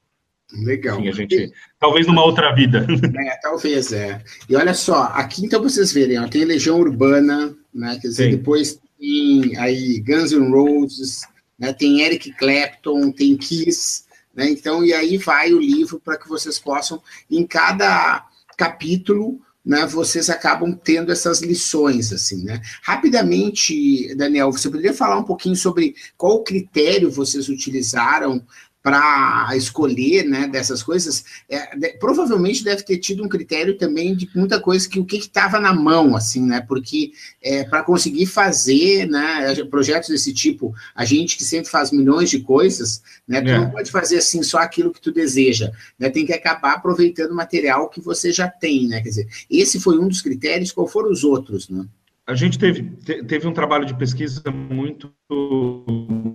[0.51, 0.99] Legal.
[0.99, 2.86] Enfim, a gente, talvez numa outra vida.
[3.15, 4.21] É, talvez, é.
[4.49, 7.99] E olha só, aqui então vocês verem, ó, tem Legião Urbana, né?
[8.01, 8.38] Quer dizer, Sim.
[8.38, 11.21] depois tem aí Guns N' Roses,
[11.58, 14.09] né, tem Eric Clapton, tem Kiss,
[14.39, 14.49] né?
[14.49, 18.25] Então, e aí vai o livro para que vocês possam, em cada
[18.58, 22.62] capítulo, né, vocês acabam tendo essas lições, assim, né?
[22.82, 28.41] Rapidamente, Daniel, você poderia falar um pouquinho sobre qual critério vocês utilizaram
[28.89, 34.28] para escolher, né, dessas coisas, é, de, provavelmente deve ter tido um critério também de
[34.36, 39.08] muita coisa que o que estava na mão, assim, né, porque é, para conseguir fazer,
[39.08, 43.60] né, projetos desse tipo, a gente que sempre faz milhões de coisas, né, tu é.
[43.60, 47.36] não pode fazer assim só aquilo que tu deseja, né, tem que acabar aproveitando o
[47.36, 51.12] material que você já tem, né, quer dizer, esse foi um dos critérios, qual foram
[51.12, 51.86] os outros, né?
[52.30, 52.84] A gente teve,
[53.28, 55.12] teve um trabalho de pesquisa muito,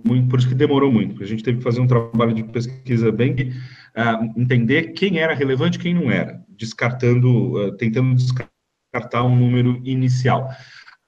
[0.05, 1.23] muito, por isso que demorou muito.
[1.23, 5.79] A gente teve que fazer um trabalho de pesquisa bem uh, entender quem era relevante
[5.79, 10.49] quem não era, descartando, uh, tentando descartar um número inicial.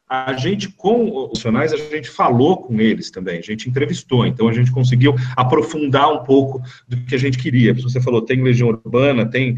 [0.09, 4.47] A gente, com os profissionais, a gente falou com eles também, a gente entrevistou, então
[4.47, 7.73] a gente conseguiu aprofundar um pouco do que a gente queria.
[7.73, 9.57] Você falou, tem Legião Urbana, tem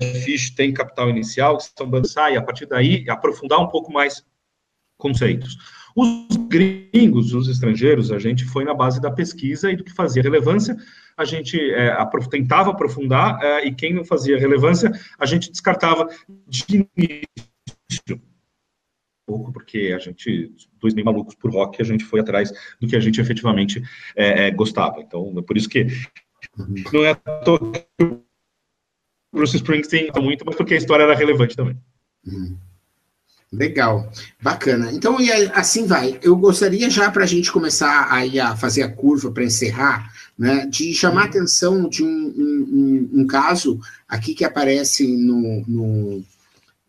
[0.00, 4.24] Fish tem capital inicial, que são Bansai, e a partir daí aprofundar um pouco mais
[4.98, 5.56] conceitos.
[5.96, 10.22] Os gringos, os estrangeiros, a gente foi na base da pesquisa e do que fazia
[10.22, 10.76] relevância,
[11.16, 16.08] a gente é, aprof tentava aprofundar é, e quem não fazia relevância, a gente descartava
[16.46, 18.22] de início.
[19.26, 22.96] Pouco, porque a gente, dois meio malucos por rock, a gente foi atrás do que
[22.96, 23.82] a gente efetivamente
[24.16, 25.00] é, é gostava.
[25.00, 25.86] Então, é por isso que
[26.92, 27.60] não é à toa
[29.32, 31.76] Bruce Springsteen muito, mas porque a história era relevante também.
[32.26, 32.56] Hum.
[33.52, 34.08] Legal,
[34.40, 34.92] bacana.
[34.92, 36.20] Então, e assim vai.
[36.22, 40.66] Eu gostaria já para a gente começar aí a fazer a curva para encerrar, né,
[40.66, 41.30] de chamar a uhum.
[41.30, 46.24] atenção de um, um, um, caso aqui que aparece no, no,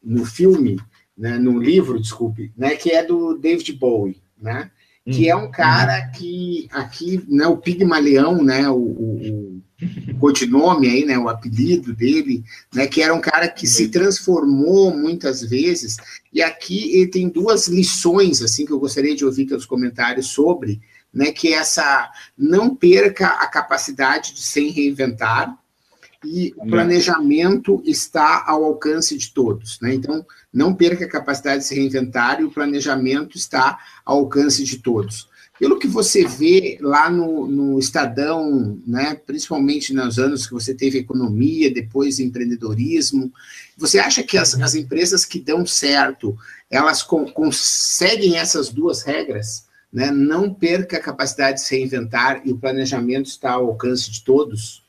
[0.04, 0.80] no filme,
[1.17, 4.69] né, no livro, desculpe, né, que é do David Bowie, né,
[5.04, 9.62] que é um cara que aqui, né, o Pigmalião, né, o, o,
[10.09, 14.95] o codinome aí, né, o apelido dele, né, que era um cara que se transformou
[14.95, 15.97] muitas vezes,
[16.31, 20.81] e aqui ele tem duas lições, assim, que eu gostaria de ouvir teus comentários sobre,
[21.13, 25.57] né, que é essa, não perca a capacidade de se reinventar,
[26.23, 29.79] e o planejamento está ao alcance de todos.
[29.81, 29.95] Né?
[29.95, 34.77] Então, não perca a capacidade de se reinventar e o planejamento está ao alcance de
[34.77, 35.27] todos.
[35.62, 40.97] Pelo que você vê lá no, no Estadão, né, principalmente nos anos que você teve
[40.97, 43.32] economia, depois empreendedorismo,
[43.78, 46.36] você acha que as, as empresas que dão certo,
[46.67, 49.67] elas conseguem essas duas regras?
[49.93, 50.10] Né?
[50.10, 54.82] Não perca a capacidade de se reinventar e o planejamento está ao alcance de todos?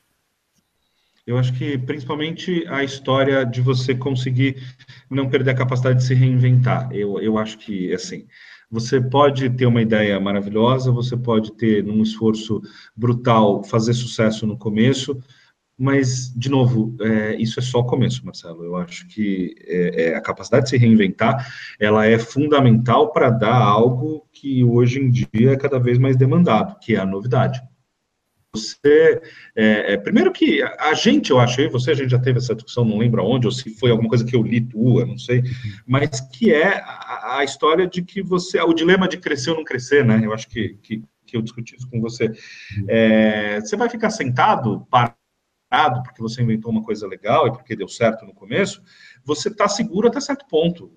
[1.27, 4.55] Eu acho que principalmente a história de você conseguir
[5.07, 6.89] não perder a capacidade de se reinventar.
[6.91, 8.25] Eu, eu acho que, assim,
[8.73, 12.59] você pode ter uma ideia maravilhosa, você pode ter, num esforço
[12.95, 15.15] brutal, fazer sucesso no começo,
[15.77, 18.63] mas, de novo, é, isso é só o começo, Marcelo.
[18.63, 21.47] Eu acho que é, é, a capacidade de se reinventar,
[21.79, 26.79] ela é fundamental para dar algo que hoje em dia é cada vez mais demandado,
[26.79, 27.61] que é a novidade.
[28.55, 29.19] Você,
[29.55, 32.37] é, é, primeiro que a gente, eu acho, eu e você, a gente já teve
[32.37, 35.17] essa discussão, não lembro aonde, ou se foi alguma coisa que eu li tua, não
[35.17, 35.41] sei,
[35.87, 39.63] mas que é a, a história de que você, o dilema de crescer ou não
[39.63, 40.21] crescer, né?
[40.23, 42.31] Eu acho que, que, que eu discuti isso com você.
[42.87, 47.87] É, você vai ficar sentado, parado, porque você inventou uma coisa legal e porque deu
[47.87, 48.83] certo no começo,
[49.25, 50.91] você está seguro até certo ponto.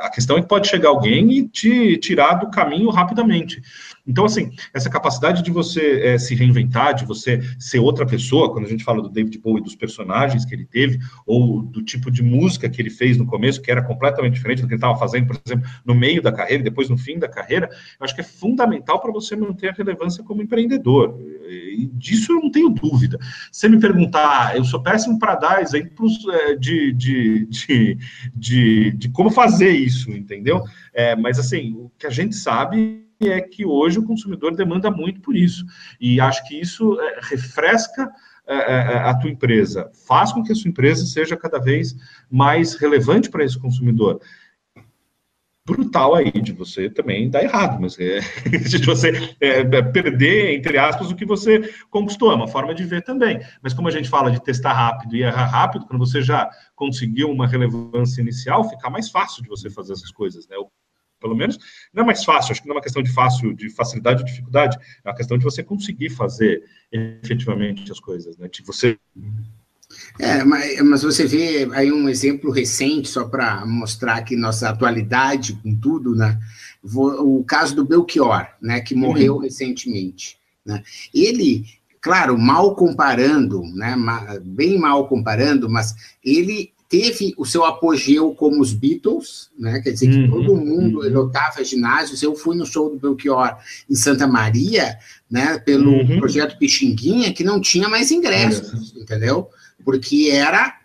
[0.00, 3.62] A, questão é que pode chegar alguém e te tirar do caminho rapidamente.
[4.06, 8.66] Então, assim, essa capacidade de você é, se reinventar, de você ser outra pessoa, quando
[8.66, 12.22] a gente fala do David Bowie, dos personagens que ele teve, ou do tipo de
[12.22, 15.26] música que ele fez no começo, que era completamente diferente do que ele estava fazendo,
[15.26, 18.20] por exemplo, no meio da carreira e depois no fim da carreira, eu acho que
[18.20, 21.18] é fundamental para você manter a relevância como empreendedor.
[21.48, 23.18] E disso eu não tenho dúvida.
[23.50, 27.98] Se me perguntar, eu sou péssimo para dar exemplos é, de, de, de,
[28.34, 30.62] de, de como fazer isso, entendeu?
[30.92, 35.20] É, mas, assim, o que a gente sabe é que hoje o consumidor demanda muito
[35.20, 35.64] por isso.
[36.00, 38.12] E acho que isso é, refresca
[38.48, 41.96] é, é, a tua empresa, faz com que a sua empresa seja cada vez
[42.30, 44.20] mais relevante para esse consumidor.
[45.66, 48.20] Brutal aí de você também dar errado, mas é,
[48.68, 53.02] de você é, perder, entre aspas, o que você conquistou, é uma forma de ver
[53.02, 53.40] também.
[53.60, 57.28] Mas como a gente fala de testar rápido e errar rápido, quando você já conseguiu
[57.28, 60.56] uma relevância inicial, fica mais fácil de você fazer essas coisas, né?
[61.20, 61.58] Pelo menos,
[61.92, 64.26] não é mais fácil, acho que não é uma questão de fácil, de facilidade ou
[64.26, 68.48] dificuldade, é uma questão de você conseguir fazer efetivamente as coisas, né?
[68.48, 68.98] De você.
[70.18, 75.54] É, mas, mas você vê aí um exemplo recente, só para mostrar aqui nossa atualidade
[75.62, 76.38] com tudo, né?
[76.82, 78.80] O caso do Belchior, né?
[78.80, 79.40] Que morreu uhum.
[79.40, 80.38] recentemente.
[80.64, 80.82] Né?
[81.14, 81.64] Ele,
[82.00, 83.96] claro, mal comparando, né?
[84.44, 89.80] Bem mal comparando, mas ele teve o seu apogeu como os Beatles, né?
[89.80, 91.12] Quer dizer, que uhum, todo mundo uhum.
[91.12, 92.22] lotava ginásios.
[92.22, 93.56] Eu fui no show do Belchior
[93.88, 94.96] em Santa Maria,
[95.30, 95.58] né?
[95.58, 96.18] Pelo uhum.
[96.18, 99.48] projeto Pixinguinha, que não tinha mais ingressos, entendeu?
[99.84, 100.80] Porque era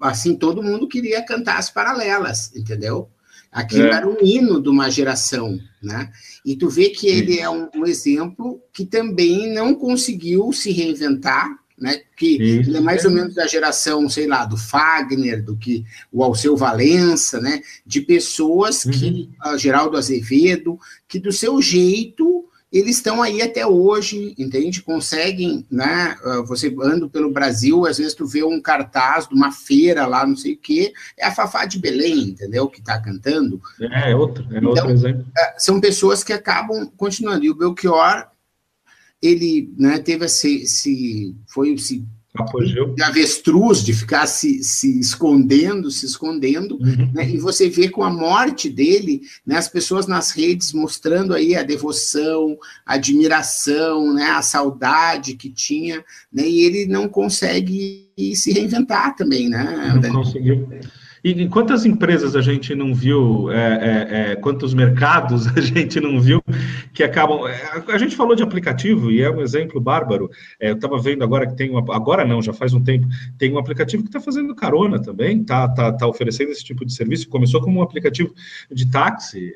[0.00, 3.08] assim, todo mundo queria cantar as paralelas, entendeu?
[3.50, 3.92] Aquilo é.
[3.92, 6.10] era um hino de uma geração, né?
[6.44, 11.48] E tu vê que ele é um, um exemplo que também não conseguiu se reinventar,
[11.78, 12.00] né?
[12.16, 12.70] Que Isso.
[12.70, 16.56] ele é mais ou menos da geração, sei lá, do Fagner, do que o Alceu
[16.56, 17.60] Valença, né?
[17.84, 18.92] De pessoas uhum.
[18.92, 24.82] que, a Geraldo Azevedo, que do seu jeito eles estão aí até hoje, entende?
[24.82, 26.16] Conseguem, né?
[26.22, 30.26] Ah, você anda pelo Brasil, às vezes tu vê um cartaz de uma feira lá,
[30.26, 32.68] não sei o quê, é a Fafá de Belém, entendeu?
[32.68, 33.60] Que está cantando.
[33.80, 35.24] É, é outro, é então, outro exemplo.
[35.36, 37.44] Ah, são pessoas que acabam continuando.
[37.44, 38.26] E o Belchior
[39.22, 42.94] ele né, teve esse, esse foi esse Apogeu.
[42.94, 47.10] de avestruz, de ficar se, se escondendo, se escondendo, uhum.
[47.14, 51.54] né, e você vê com a morte dele, né, as pessoas nas redes mostrando aí
[51.54, 58.52] a devoção, a admiração, né, a saudade que tinha, né, e ele não consegue se
[58.52, 59.98] reinventar também, né?
[60.02, 60.68] Não conseguiu.
[61.26, 66.20] E quantas empresas a gente não viu, é, é, é, quantos mercados a gente não
[66.20, 66.40] viu
[66.94, 67.48] que acabam.
[67.48, 70.30] É, a gente falou de aplicativo e é um exemplo bárbaro.
[70.60, 71.80] É, eu estava vendo agora que tem uma.
[71.92, 75.68] Agora não, já faz um tempo, tem um aplicativo que está fazendo carona também, está
[75.68, 77.28] tá, tá oferecendo esse tipo de serviço.
[77.28, 78.32] Começou como um aplicativo
[78.70, 79.52] de táxi,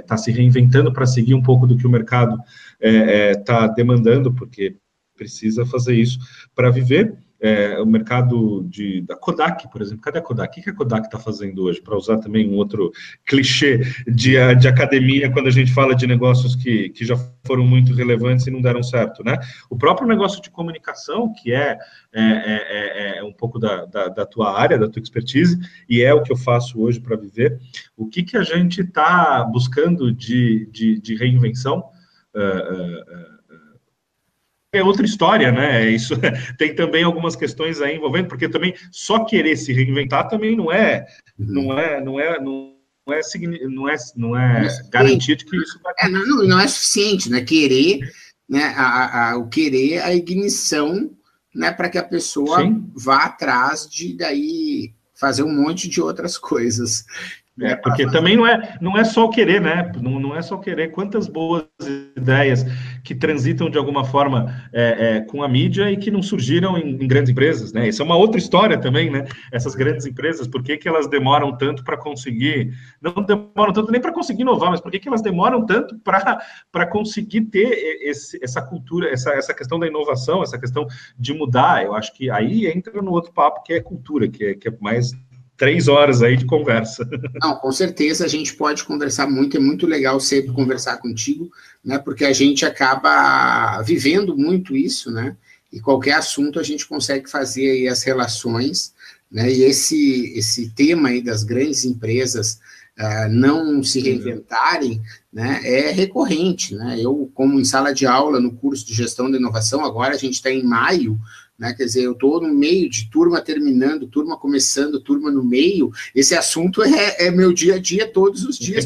[0.00, 2.40] está é, se reinventando para seguir um pouco do que o mercado
[2.80, 4.74] está demandando, porque
[5.14, 6.18] precisa fazer isso
[6.54, 10.02] para viver é, o mercado de, da Kodak, por exemplo.
[10.02, 10.58] Cadê a Kodak?
[10.58, 11.80] O que a Kodak está fazendo hoje?
[11.80, 12.90] Para usar também um outro
[13.24, 17.94] clichê de, de academia, quando a gente fala de negócios que, que já foram muito
[17.94, 19.38] relevantes e não deram certo, né?
[19.70, 21.78] O próprio negócio de comunicação, que é,
[22.12, 26.02] é, é, é, é um pouco da, da, da, tua área, da tua expertise, e
[26.02, 27.58] é o que eu faço hoje para viver.
[27.96, 31.84] O que, que a gente está buscando de, de, de reinvenção?
[32.34, 33.37] Uh, uh,
[34.72, 35.90] é outra história, né?
[35.90, 36.14] Isso
[36.58, 41.06] tem também algumas questões aí envolvendo, porque também só querer se reinventar também não é,
[41.38, 42.74] não é, não é, não
[43.08, 43.20] é,
[43.66, 45.94] não é, não é garantia de que isso vai.
[46.00, 47.40] É, não, não é suficiente, né?
[47.40, 48.00] Querer,
[48.48, 48.74] né?
[48.76, 51.10] A, a, o querer, a ignição,
[51.54, 51.72] né?
[51.72, 52.90] Para que a pessoa Sim.
[52.94, 57.04] vá atrás de daí fazer um monte de outras coisas.
[57.60, 59.90] É, porque também não é, não é só o querer, né?
[60.00, 60.92] Não, não é só querer.
[60.92, 61.64] Quantas boas
[62.16, 62.64] ideias
[63.02, 66.90] que transitam de alguma forma é, é, com a mídia e que não surgiram em,
[67.02, 67.88] em, grandes empresas, né?
[67.88, 69.24] Isso é uma outra história também, né?
[69.52, 74.00] Essas grandes empresas, por que, que elas demoram tanto para conseguir, não demoram tanto nem
[74.00, 78.62] para conseguir inovar, mas por que, que elas demoram tanto para conseguir ter esse, essa
[78.62, 80.86] cultura, essa, essa questão da inovação, essa questão
[81.18, 81.84] de mudar?
[81.84, 84.72] Eu acho que aí entra no outro papo que é cultura, que é, que é
[84.80, 85.12] mais
[85.58, 87.06] três horas aí de conversa.
[87.42, 91.50] Não, com certeza a gente pode conversar muito, é muito legal sempre conversar contigo,
[91.84, 91.98] né?
[91.98, 95.36] Porque a gente acaba vivendo muito isso, né?
[95.70, 98.94] E qualquer assunto a gente consegue fazer aí as relações,
[99.30, 99.50] né?
[99.50, 102.60] E esse, esse tema aí das grandes empresas
[102.98, 105.02] uh, não se reinventarem,
[105.32, 105.60] né?
[105.64, 106.98] É recorrente, né?
[107.00, 110.34] Eu, como em sala de aula no curso de gestão da inovação, agora a gente
[110.34, 111.18] está em maio,
[111.58, 111.74] né?
[111.74, 115.90] Quer dizer, eu estou no meio de turma terminando, turma começando, turma no meio.
[116.14, 118.84] Esse assunto é, é meu dia a dia todos os dias.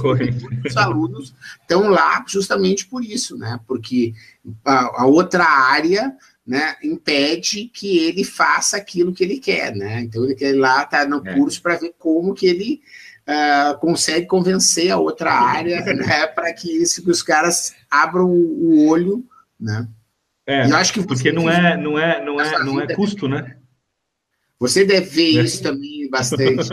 [0.64, 3.61] Os alunos estão lá justamente por isso, né?
[3.66, 4.14] Porque
[4.64, 6.16] a, a outra área
[6.47, 10.01] né, impede que ele faça aquilo que ele quer, né?
[10.01, 11.35] Então ele quer ir lá, tá no é.
[11.35, 12.81] curso para ver como que ele
[13.29, 18.87] uh, consegue convencer a outra área, né, para que, isso, que os caras abram o
[18.87, 19.25] olho,
[19.61, 19.87] né?
[20.47, 23.57] É, eu acho que porque não é, não é, não é, não é custo, né?
[24.59, 25.43] Você deve ver é.
[25.43, 26.68] isso também bastante.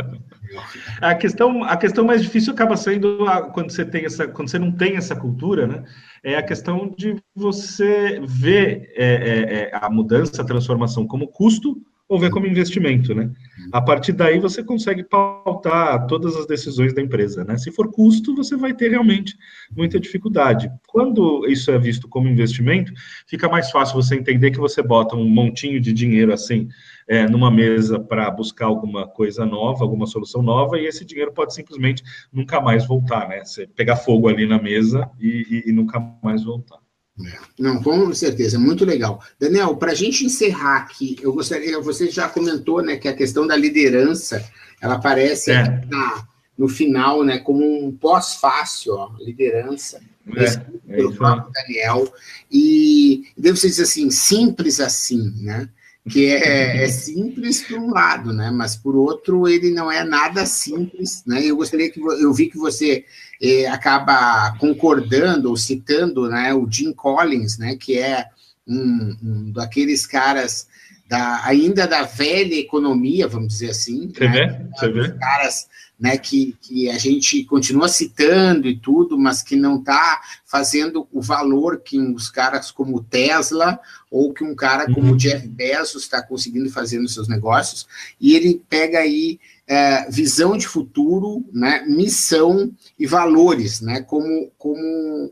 [1.01, 4.59] a questão, a questão mais difícil acaba sendo a, quando você tem essa, quando você
[4.59, 5.83] não tem essa cultura, né?
[6.23, 11.81] É a questão de você ver é, é, é a mudança, a transformação como custo
[12.09, 13.25] ou ver como investimento, né?
[13.25, 13.69] Uhum.
[13.71, 17.55] A partir daí você consegue pautar todas as decisões da empresa, né?
[17.55, 19.37] Se for custo, você vai ter realmente
[19.77, 20.71] muita dificuldade.
[20.87, 22.91] Quando isso é visto como investimento,
[23.27, 26.67] fica mais fácil você entender que você bota um montinho de dinheiro assim
[27.07, 31.53] é, numa mesa para buscar alguma coisa nova, alguma solução nova, e esse dinheiro pode
[31.53, 32.01] simplesmente
[32.33, 33.45] nunca mais voltar, né?
[33.45, 36.79] Você pegar fogo ali na mesa e, e, e nunca mais voltar.
[37.25, 37.37] É.
[37.59, 39.21] Não, com certeza, muito legal.
[39.39, 43.45] Daniel, para a gente encerrar aqui, eu gostaria, você já comentou, né, que a questão
[43.45, 44.43] da liderança,
[44.81, 45.81] ela aparece é.
[45.89, 50.01] na, no final, né, como um pós-fácil, liderança,
[50.35, 52.13] é, é pelo próprio Daniel,
[52.51, 55.69] e devo dizer assim, simples assim, né,
[56.07, 60.45] que é, é simples por um lado, né, mas por outro ele não é nada
[60.45, 63.05] simples, né, eu gostaria que, eu vi que você
[63.41, 68.25] eh, acaba concordando ou citando né, o Jim Collins, né, que é
[68.67, 70.67] um, um daqueles caras
[71.09, 74.11] da, ainda da velha economia, vamos dizer assim.
[74.13, 74.69] Você né, vê?
[74.77, 75.17] Você vê?
[75.17, 75.67] caras
[75.99, 81.21] né, que, que a gente continua citando e tudo, mas que não está fazendo o
[81.21, 83.77] valor que uns caras como Tesla
[84.09, 85.17] ou que um cara como uhum.
[85.17, 87.85] Jeff Bezos está conseguindo fazer nos seus negócios.
[88.19, 95.25] E ele pega aí é, visão de futuro, né, missão e valores, né, como, como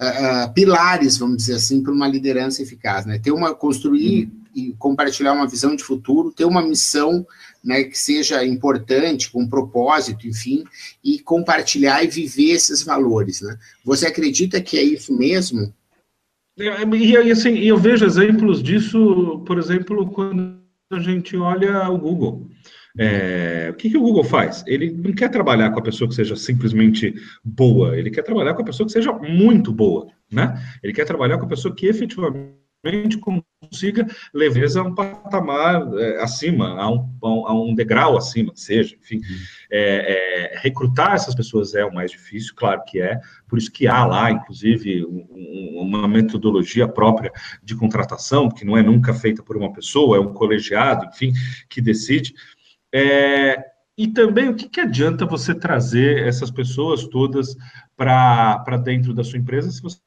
[0.00, 4.43] uh, uh, pilares, vamos dizer assim, para uma liderança eficaz, né, ter uma construir uhum.
[4.54, 7.26] E compartilhar uma visão de futuro, ter uma missão,
[7.62, 10.64] né, que seja importante, com propósito, enfim,
[11.02, 13.58] e compartilhar e viver esses valores, né.
[13.84, 15.72] Você acredita que é isso mesmo?
[16.58, 20.60] É, e assim, eu vejo exemplos disso, por exemplo, quando
[20.92, 22.48] a gente olha o Google.
[22.96, 24.62] É, o que, que, o Google faz?
[24.68, 27.12] Ele não quer trabalhar com a pessoa que seja simplesmente
[27.44, 30.54] boa, ele quer trabalhar com a pessoa que seja muito boa, né?
[30.80, 32.63] Ele quer trabalhar com a pessoa que efetivamente
[33.20, 39.20] consiga leveza a um patamar é, acima, a um, a um, degrau acima, seja, enfim.
[39.70, 43.86] É, é, recrutar essas pessoas é o mais difícil, claro que é, por isso que
[43.86, 47.32] há lá, inclusive, um, uma metodologia própria
[47.62, 51.32] de contratação, que não é nunca feita por uma pessoa, é um colegiado, enfim,
[51.68, 52.34] que decide.
[52.92, 57.56] É, e também o que, que adianta você trazer essas pessoas todas
[57.96, 59.98] para dentro da sua empresa se você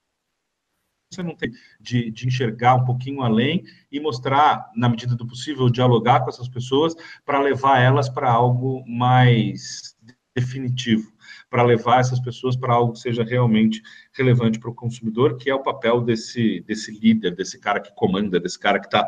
[1.09, 5.69] você não tem de, de, enxergar um pouquinho além e mostrar, na medida do possível,
[5.69, 6.95] dialogar com essas pessoas
[7.25, 9.95] para levar elas para algo mais
[10.35, 11.11] definitivo,
[11.49, 13.81] para levar essas pessoas para algo que seja realmente
[14.13, 18.39] relevante para o consumidor, que é o papel desse, desse líder, desse cara que comanda,
[18.39, 19.07] desse cara que está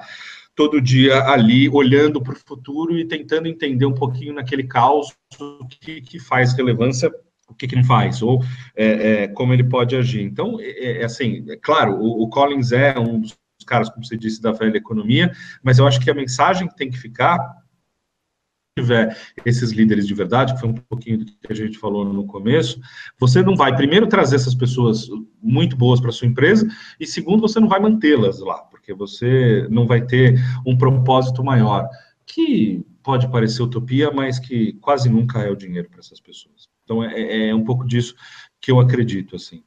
[0.56, 5.16] todo dia ali olhando para o futuro e tentando entender um pouquinho naquele caos
[5.80, 7.12] que, que faz relevância
[7.50, 8.44] o que, que não faz, ou
[8.76, 10.22] é, é, como ele pode agir.
[10.22, 14.16] Então, é, é assim, é claro, o, o, Collins é um dos caras, como você
[14.16, 15.32] disse, da velha economia,
[15.64, 17.40] mas eu acho que a mensagem que tem que ficar
[18.78, 22.26] tiver esses líderes de verdade, que foi um pouquinho do que a gente falou no
[22.26, 22.80] começo,
[23.20, 25.08] você não vai, primeiro, trazer essas pessoas
[25.42, 26.68] muito boas para sua empresa,
[27.00, 31.90] e segundo, você não vai mantê-las lá, porque você não vai ter um propósito maior,
[32.26, 36.69] que pode parecer utopia, mas que quase nunca é o dinheiro para essas pessoas.
[36.90, 38.16] Então, é, é, é um pouco disso
[38.60, 39.62] que eu acredito, assim.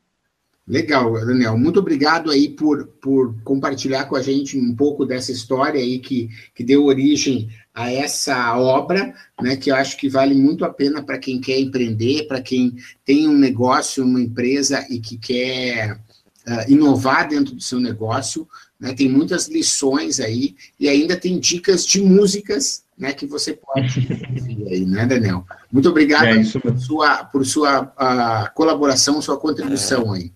[0.67, 1.57] Legal, Daniel.
[1.57, 6.29] Muito obrigado aí por, por compartilhar com a gente um pouco dessa história aí que,
[6.53, 11.03] que deu origem a essa obra, né, que eu acho que vale muito a pena
[11.03, 16.71] para quem quer empreender, para quem tem um negócio, uma empresa e que quer uh,
[16.71, 18.49] inovar dentro do seu negócio.
[18.79, 24.07] Né, tem muitas lições aí e ainda tem dicas de músicas né, que você pode
[24.69, 25.45] aí, né, Daniel?
[25.71, 30.33] Muito obrigado é por sua, por sua uh, colaboração, sua contribuição aí.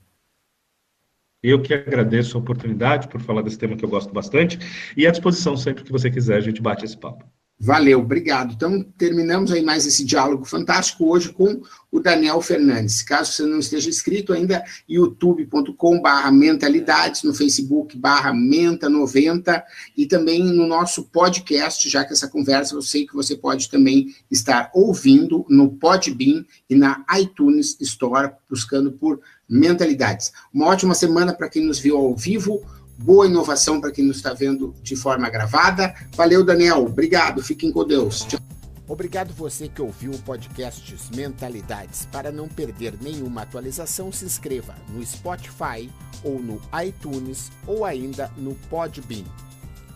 [1.43, 4.59] Eu que agradeço a oportunidade por falar desse tema que eu gosto bastante
[4.97, 7.25] e à disposição sempre que você quiser, a gente bate esse papo.
[7.59, 8.53] Valeu, obrigado.
[8.53, 13.01] Então, terminamos aí mais esse diálogo fantástico hoje com o Daniel Fernandes.
[13.01, 19.63] Caso você não esteja inscrito ainda, youtube.com barra mentalidades, no facebook barra menta90
[19.97, 24.15] e também no nosso podcast, já que essa conversa eu sei que você pode também
[24.31, 30.31] estar ouvindo no Podbean e na iTunes Store, buscando por mentalidades.
[30.53, 32.63] Uma ótima semana para quem nos viu ao vivo
[32.99, 35.95] boa inovação para quem nos está vendo de forma gravada.
[36.15, 36.85] Valeu, Daniel.
[36.85, 37.43] Obrigado.
[37.43, 38.25] Fiquem com Deus.
[38.25, 38.41] Tchau.
[38.89, 42.07] Obrigado você que ouviu o podcast Mentalidades.
[42.13, 45.91] Para não perder nenhuma atualização, se inscreva no Spotify
[46.23, 49.25] ou no iTunes ou ainda no Podbean.